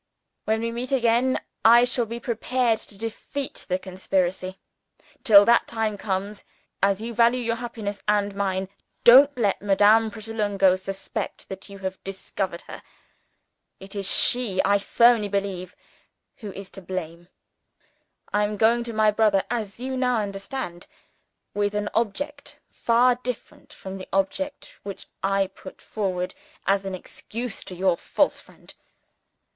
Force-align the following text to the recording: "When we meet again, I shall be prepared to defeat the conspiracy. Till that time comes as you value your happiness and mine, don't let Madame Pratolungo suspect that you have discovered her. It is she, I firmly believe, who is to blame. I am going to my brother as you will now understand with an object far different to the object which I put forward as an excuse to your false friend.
"When 0.45 0.61
we 0.61 0.71
meet 0.71 0.91
again, 0.91 1.39
I 1.63 1.83
shall 1.83 2.07
be 2.07 2.19
prepared 2.19 2.79
to 2.79 2.97
defeat 2.97 3.67
the 3.69 3.77
conspiracy. 3.77 4.57
Till 5.23 5.45
that 5.45 5.67
time 5.67 5.95
comes 5.95 6.43
as 6.81 7.01
you 7.01 7.13
value 7.13 7.37
your 7.41 7.57
happiness 7.57 8.01
and 8.07 8.33
mine, 8.33 8.67
don't 9.03 9.37
let 9.37 9.61
Madame 9.61 10.09
Pratolungo 10.09 10.75
suspect 10.75 11.49
that 11.49 11.69
you 11.69 11.77
have 11.85 12.03
discovered 12.03 12.61
her. 12.61 12.81
It 13.79 13.93
is 13.93 14.09
she, 14.09 14.59
I 14.65 14.79
firmly 14.79 15.27
believe, 15.27 15.75
who 16.37 16.51
is 16.51 16.71
to 16.71 16.81
blame. 16.81 17.27
I 18.33 18.43
am 18.43 18.57
going 18.57 18.83
to 18.85 18.93
my 18.93 19.11
brother 19.11 19.43
as 19.51 19.79
you 19.79 19.91
will 19.91 19.99
now 19.99 20.17
understand 20.19 20.87
with 21.53 21.75
an 21.75 21.89
object 21.93 22.57
far 22.71 23.19
different 23.21 23.69
to 23.79 23.95
the 23.95 24.09
object 24.11 24.79
which 24.81 25.05
I 25.21 25.45
put 25.45 25.79
forward 25.79 26.33
as 26.65 26.85
an 26.85 26.95
excuse 26.95 27.63
to 27.65 27.75
your 27.75 27.97
false 27.97 28.39
friend. 28.39 28.73